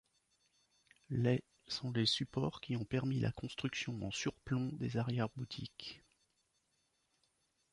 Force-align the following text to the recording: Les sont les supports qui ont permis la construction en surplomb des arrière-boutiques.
Les 1.11 1.43
sont 1.67 1.91
les 1.91 2.07
supports 2.07 2.59
qui 2.59 2.75
ont 2.75 2.85
permis 2.85 3.19
la 3.19 3.31
construction 3.31 4.01
en 4.03 4.09
surplomb 4.09 4.69
des 4.73 4.97
arrière-boutiques. 4.97 6.01